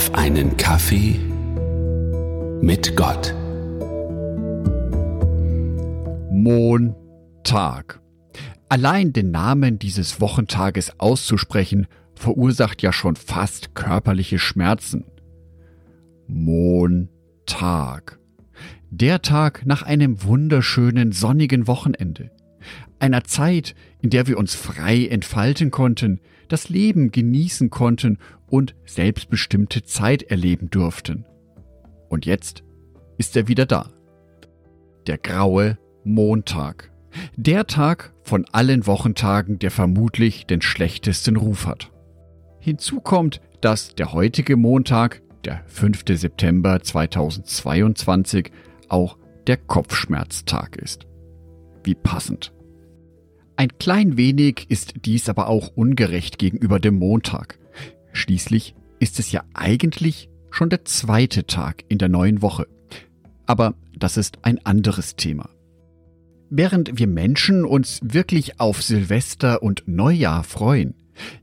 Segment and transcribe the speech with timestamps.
[0.00, 1.20] auf einen Kaffee
[2.62, 3.34] mit Gott.
[6.30, 8.00] Montag.
[8.70, 15.04] Allein den Namen dieses Wochentages auszusprechen, verursacht ja schon fast körperliche Schmerzen.
[16.26, 18.18] Montag.
[18.88, 22.30] Der Tag nach einem wunderschönen sonnigen Wochenende.
[22.98, 29.82] Einer Zeit, in der wir uns frei entfalten konnten, das Leben genießen konnten und selbstbestimmte
[29.84, 31.24] Zeit erleben durften.
[32.08, 32.64] Und jetzt
[33.18, 33.90] ist er wieder da.
[35.06, 36.90] Der graue Montag.
[37.36, 41.90] Der Tag von allen Wochentagen, der vermutlich den schlechtesten Ruf hat.
[42.60, 46.04] Hinzu kommt, dass der heutige Montag, der 5.
[46.08, 48.50] September 2022,
[48.88, 49.16] auch
[49.46, 51.09] der Kopfschmerztag ist.
[51.84, 52.52] Wie passend.
[53.56, 57.58] Ein klein wenig ist dies aber auch ungerecht gegenüber dem Montag.
[58.12, 62.66] Schließlich ist es ja eigentlich schon der zweite Tag in der neuen Woche.
[63.46, 65.50] Aber das ist ein anderes Thema.
[66.48, 70.94] Während wir Menschen uns wirklich auf Silvester und Neujahr freuen,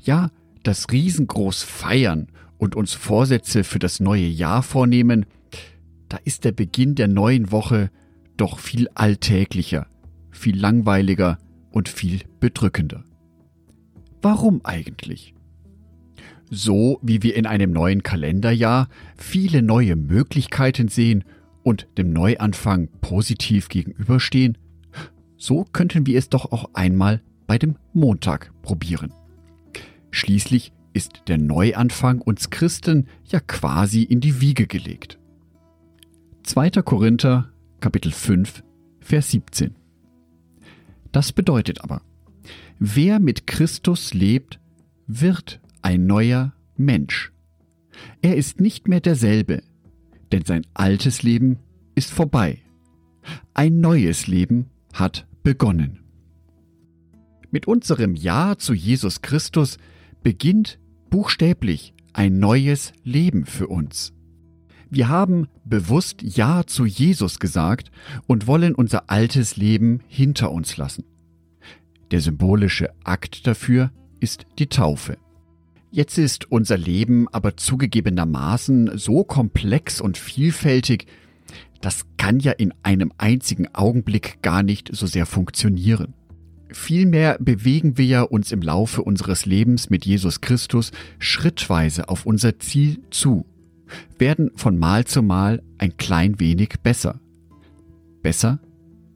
[0.00, 0.30] ja,
[0.62, 2.28] das riesengroß feiern
[2.58, 5.26] und uns Vorsätze für das neue Jahr vornehmen,
[6.08, 7.90] da ist der Beginn der neuen Woche
[8.36, 9.86] doch viel alltäglicher,
[10.36, 11.38] viel langweiliger
[11.70, 13.04] und viel bedrückender.
[14.22, 15.34] Warum eigentlich?
[16.50, 21.24] So wie wir in einem neuen Kalenderjahr viele neue Möglichkeiten sehen
[21.62, 24.56] und dem Neuanfang positiv gegenüberstehen,
[25.36, 29.12] so könnten wir es doch auch einmal bei dem Montag probieren.
[30.10, 35.18] Schließlich ist der Neuanfang uns Christen ja quasi in die Wiege gelegt.
[36.44, 36.70] 2.
[36.82, 37.50] Korinther
[37.80, 38.62] Kapitel 5
[39.00, 39.74] Vers 17
[41.16, 42.02] Das bedeutet aber,
[42.78, 44.60] wer mit Christus lebt,
[45.06, 47.32] wird ein neuer Mensch.
[48.20, 49.62] Er ist nicht mehr derselbe,
[50.30, 51.58] denn sein altes Leben
[51.94, 52.60] ist vorbei.
[53.54, 56.00] Ein neues Leben hat begonnen.
[57.50, 59.78] Mit unserem Ja zu Jesus Christus
[60.22, 60.78] beginnt
[61.08, 64.12] buchstäblich ein neues Leben für uns.
[64.88, 67.90] Wir haben bewusst Ja zu Jesus gesagt
[68.26, 71.04] und wollen unser altes Leben hinter uns lassen.
[72.12, 75.18] Der symbolische Akt dafür ist die Taufe.
[75.90, 81.06] Jetzt ist unser Leben aber zugegebenermaßen so komplex und vielfältig,
[81.80, 86.14] das kann ja in einem einzigen Augenblick gar nicht so sehr funktionieren.
[86.70, 92.58] Vielmehr bewegen wir ja uns im Laufe unseres Lebens mit Jesus Christus schrittweise auf unser
[92.58, 93.46] Ziel zu,
[94.18, 97.20] werden von Mal zu Mal ein klein wenig besser.
[98.22, 98.60] Besser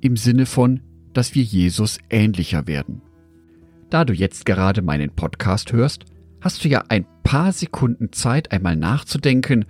[0.00, 0.80] im Sinne von,
[1.12, 3.00] dass wir Jesus ähnlicher werden.
[3.90, 6.04] Da du jetzt gerade meinen Podcast hörst,
[6.40, 9.64] hast du ja ein paar Sekunden Zeit, einmal nachzudenken,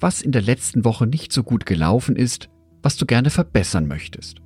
[0.00, 2.48] was in der letzten Woche nicht so gut gelaufen ist,
[2.82, 4.40] was du gerne verbessern möchtest.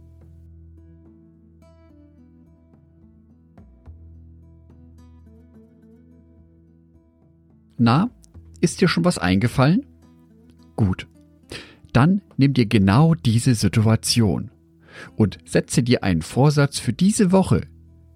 [7.79, 8.11] Na,
[8.61, 9.85] ist dir schon was eingefallen?
[10.77, 11.07] Gut.
[11.93, 14.51] Dann nimm dir genau diese Situation
[15.17, 17.63] und setze dir einen Vorsatz für diese Woche,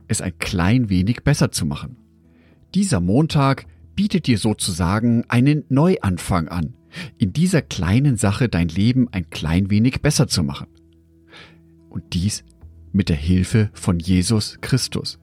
[0.09, 1.97] es ein klein wenig besser zu machen.
[2.75, 6.75] Dieser Montag bietet dir sozusagen einen Neuanfang an,
[7.19, 10.69] in dieser kleinen Sache dein Leben ein klein wenig besser zu machen.
[11.89, 12.45] Und dies
[12.93, 15.19] mit der Hilfe von Jesus Christus.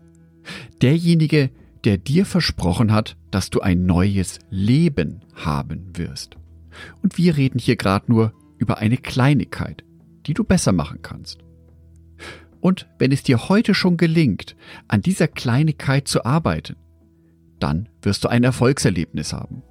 [0.81, 1.49] Derjenige,
[1.83, 6.37] der dir versprochen hat, dass du ein neues Leben haben wirst.
[7.01, 9.83] Und wir reden hier gerade nur über eine Kleinigkeit,
[10.25, 11.39] die du besser machen kannst.
[12.61, 14.55] Und wenn es dir heute schon gelingt,
[14.87, 16.77] an dieser Kleinigkeit zu arbeiten,
[17.59, 19.63] dann wirst du ein Erfolgserlebnis haben.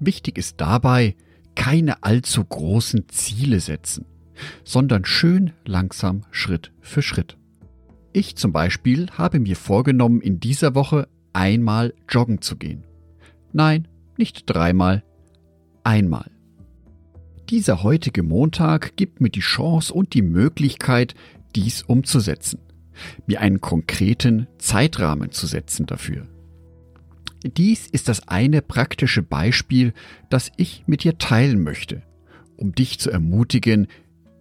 [0.00, 1.14] Wichtig ist dabei,
[1.54, 4.06] keine allzu großen Ziele setzen,
[4.64, 7.36] sondern schön langsam Schritt für Schritt.
[8.12, 12.84] Ich zum Beispiel habe mir vorgenommen, in dieser Woche einmal joggen zu gehen.
[13.52, 15.04] Nein, nicht dreimal,
[15.84, 16.30] einmal.
[17.50, 21.14] Dieser heutige Montag gibt mir die Chance und die Möglichkeit,
[21.54, 22.60] dies umzusetzen,
[23.26, 26.26] mir einen konkreten Zeitrahmen zu setzen dafür.
[27.44, 29.92] Dies ist das eine praktische Beispiel,
[30.30, 32.02] das ich mit dir teilen möchte,
[32.56, 33.88] um dich zu ermutigen,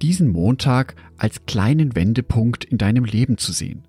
[0.02, 3.84] diesen Montag als kleinen Wendepunkt in deinem Leben zu sehen.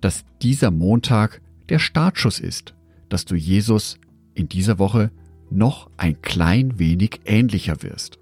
[0.00, 2.74] Dass dieser Montag der Startschuss ist,
[3.08, 3.98] dass du Jesus
[4.34, 5.10] in dieser Woche
[5.50, 8.18] noch ein klein wenig ähnlicher wirst.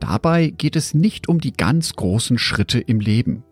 [0.00, 3.44] Dabei geht es nicht um die ganz großen Schritte im Leben,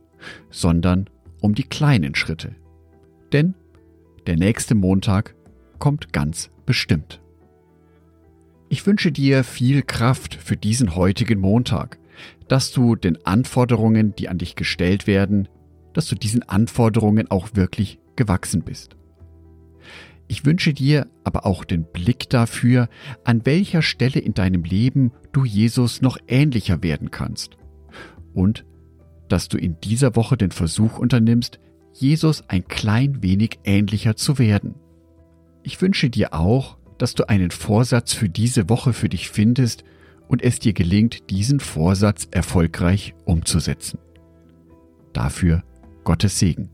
[0.50, 1.08] sondern
[1.40, 2.54] um die kleinen Schritte.
[3.32, 3.54] Denn
[4.26, 5.34] der nächste Montag
[5.78, 7.20] kommt ganz bestimmt.
[8.68, 11.98] Ich wünsche dir viel Kraft für diesen heutigen Montag,
[12.48, 15.48] dass du den Anforderungen, die an dich gestellt werden,
[15.92, 18.96] dass du diesen Anforderungen auch wirklich gewachsen bist.
[20.26, 22.88] Ich wünsche dir aber auch den Blick dafür,
[23.24, 27.56] an welcher Stelle in deinem Leben du Jesus noch ähnlicher werden kannst.
[28.32, 28.64] Und
[29.28, 31.60] dass du in dieser Woche den Versuch unternimmst,
[31.92, 34.74] Jesus ein klein wenig ähnlicher zu werden.
[35.62, 39.84] Ich wünsche dir auch, dass du einen Vorsatz für diese Woche für dich findest
[40.28, 43.98] und es dir gelingt, diesen Vorsatz erfolgreich umzusetzen.
[45.12, 45.62] Dafür
[46.02, 46.73] Gottes Segen.